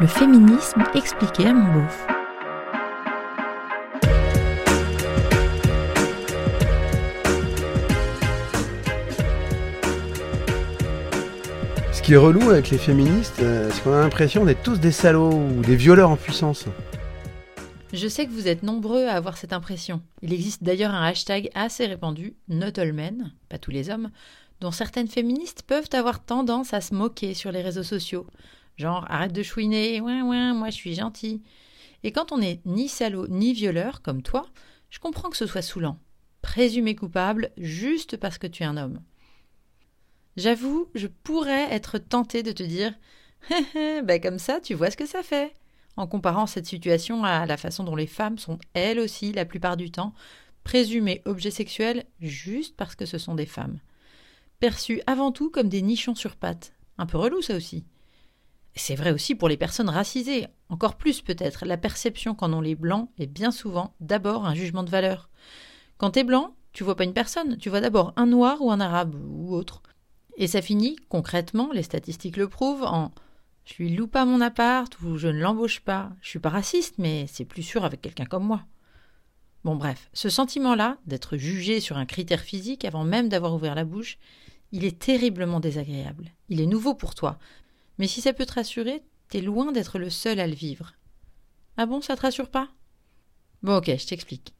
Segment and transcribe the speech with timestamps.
[0.00, 2.06] Le féminisme expliqué à mon beauf.
[11.92, 14.90] Ce qui est relou avec les féministes, euh, c'est qu'on a l'impression d'être tous des
[14.90, 16.64] salauds ou des violeurs en puissance.
[17.92, 20.02] Je sais que vous êtes nombreux à avoir cette impression.
[20.22, 24.10] Il existe d'ailleurs un hashtag assez répandu, Not All Men, pas tous les hommes,
[24.60, 28.26] dont certaines féministes peuvent avoir tendance à se moquer sur les réseaux sociaux.
[28.76, 31.42] Genre, arrête de chouiner, ouais, ouais, moi je suis gentil.
[32.02, 34.46] Et quand on n'est ni salaud ni violeur, comme toi,
[34.90, 35.98] je comprends que ce soit saoulant.
[36.42, 39.00] Présumé coupable juste parce que tu es un homme.
[40.36, 42.92] J'avoue, je pourrais être tentée de te dire
[43.74, 45.54] ben comme ça, tu vois ce que ça fait.
[45.96, 49.76] En comparant cette situation à la façon dont les femmes sont elles aussi, la plupart
[49.76, 50.12] du temps,
[50.64, 53.78] présumées objets sexuels juste parce que ce sont des femmes.
[54.58, 56.72] Perçues avant tout comme des nichons sur pattes.
[56.98, 57.84] Un peu relou ça aussi.
[58.76, 61.64] C'est vrai aussi pour les personnes racisées, encore plus peut-être.
[61.64, 65.30] La perception qu'en ont les blancs est bien souvent d'abord un jugement de valeur.
[65.96, 68.80] Quand t'es blanc, tu vois pas une personne, tu vois d'abord un noir ou un
[68.80, 69.82] arabe ou autre.
[70.36, 73.12] Et ça finit, concrètement, les statistiques le prouvent, en
[73.64, 76.12] je lui loue pas mon appart ou je ne l'embauche pas.
[76.20, 78.64] Je suis pas raciste, mais c'est plus sûr avec quelqu'un comme moi.
[79.64, 83.86] Bon bref, ce sentiment-là, d'être jugé sur un critère physique avant même d'avoir ouvert la
[83.86, 84.18] bouche,
[84.72, 86.32] il est terriblement désagréable.
[86.50, 87.38] Il est nouveau pour toi,
[87.98, 90.94] mais si ça peut te rassurer, t'es loin d'être le seul à le vivre.
[91.76, 92.68] Ah bon, ça te rassure pas?
[93.62, 94.54] Bon, ok, je t'explique.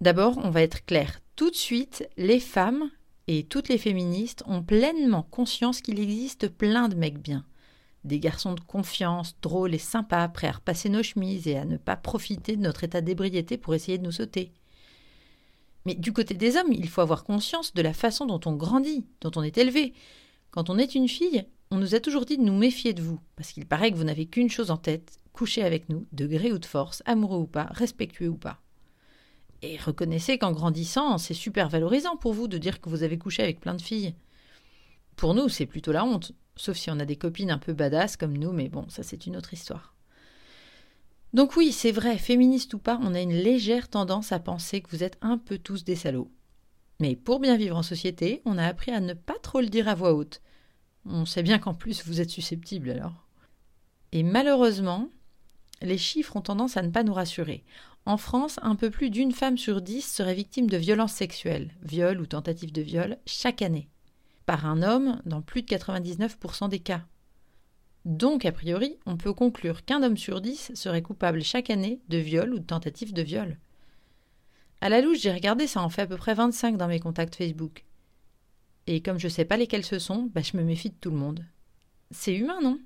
[0.00, 1.20] D'abord, on va être clair.
[1.36, 2.90] Tout de suite, les femmes
[3.26, 7.44] et toutes les féministes ont pleinement conscience qu'il existe plein de mecs bien.
[8.04, 11.76] Des garçons de confiance, drôles et sympas, prêts à repasser nos chemises et à ne
[11.76, 14.52] pas profiter de notre état d'ébriété pour essayer de nous sauter.
[15.84, 19.06] Mais du côté des hommes, il faut avoir conscience de la façon dont on grandit,
[19.20, 19.92] dont on est élevé.
[20.50, 23.20] Quand on est une fille, on nous a toujours dit de nous méfier de vous,
[23.36, 26.52] parce qu'il paraît que vous n'avez qu'une chose en tête, coucher avec nous, de gré
[26.52, 28.60] ou de force, amoureux ou pas, respectueux ou pas.
[29.62, 33.42] Et reconnaissez qu'en grandissant, c'est super valorisant pour vous de dire que vous avez couché
[33.42, 34.14] avec plein de filles.
[35.16, 38.16] Pour nous, c'est plutôt la honte, sauf si on a des copines un peu badass
[38.16, 39.94] comme nous, mais bon, ça c'est une autre histoire.
[41.34, 44.90] Donc oui, c'est vrai, féministe ou pas, on a une légère tendance à penser que
[44.90, 46.32] vous êtes un peu tous des salauds.
[46.98, 49.88] Mais pour bien vivre en société, on a appris à ne pas trop le dire
[49.88, 50.40] à voix haute,
[51.06, 53.26] on sait bien qu'en plus vous êtes susceptible alors.
[54.12, 55.08] Et malheureusement,
[55.82, 57.64] les chiffres ont tendance à ne pas nous rassurer.
[58.06, 62.20] En France, un peu plus d'une femme sur dix serait victime de violences sexuelles, viol
[62.20, 63.88] ou tentative de viol, chaque année,
[64.46, 67.02] par un homme dans plus de 99% des cas.
[68.06, 72.16] Donc, a priori, on peut conclure qu'un homme sur dix serait coupable chaque année de
[72.16, 73.58] viol ou de tentative de viol.
[74.80, 77.36] À la louche, j'ai regardé, ça en fait à peu près 25 dans mes contacts
[77.36, 77.84] Facebook.
[78.86, 81.10] Et comme je ne sais pas lesquels ce sont, bah, je me méfie de tout
[81.10, 81.44] le monde.
[82.10, 82.78] C'est humain, non?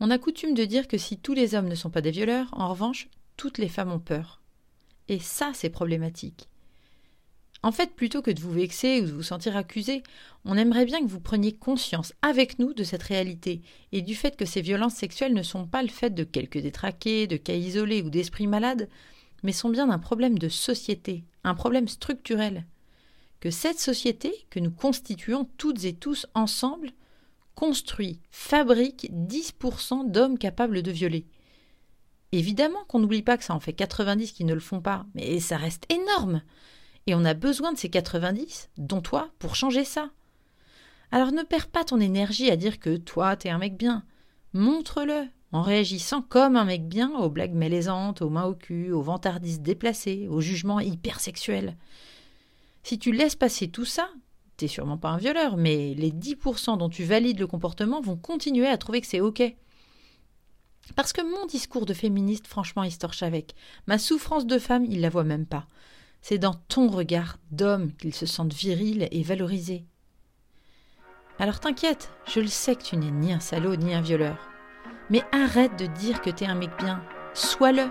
[0.00, 2.48] On a coutume de dire que si tous les hommes ne sont pas des violeurs,
[2.52, 4.40] en revanche, toutes les femmes ont peur.
[5.08, 6.48] Et ça, c'est problématique.
[7.62, 10.02] En fait, plutôt que de vous vexer ou de vous sentir accusé,
[10.44, 13.62] on aimerait bien que vous preniez conscience avec nous de cette réalité
[13.92, 17.26] et du fait que ces violences sexuelles ne sont pas le fait de quelques détraqués,
[17.26, 18.88] de cas isolés ou d'esprits malades,
[19.42, 22.66] mais sont bien un problème de société, un problème structurel
[23.40, 26.90] que cette société que nous constituons toutes et tous ensemble
[27.54, 31.26] construit, fabrique 10% d'hommes capables de violer.
[32.32, 35.40] Évidemment qu'on n'oublie pas que ça en fait 90 qui ne le font pas, mais
[35.40, 36.42] ça reste énorme.
[37.06, 40.10] Et on a besoin de ces 90, dont toi, pour changer ça.
[41.12, 44.04] Alors ne perds pas ton énergie à dire que toi, t'es un mec bien.
[44.52, 49.02] Montre-le, en réagissant comme un mec bien aux blagues malaisantes, aux mains au cul, aux
[49.02, 51.76] vantardistes déplacés, aux jugements hypersexuels.
[52.86, 54.08] Si tu laisses passer tout ça,
[54.56, 58.68] t'es sûrement pas un violeur, mais les 10% dont tu valides le comportement vont continuer
[58.68, 59.42] à trouver que c'est OK.
[60.94, 63.56] Parce que mon discours de féministe, franchement, torche avec.
[63.88, 65.66] Ma souffrance de femme, il la voit même pas.
[66.22, 69.84] C'est dans ton regard d'homme qu'ils se sentent virils et valorisés.
[71.40, 74.48] Alors t'inquiète, je le sais que tu n'es ni un salaud ni un violeur.
[75.10, 77.02] Mais arrête de dire que t'es un mec bien.
[77.34, 77.90] Sois-le.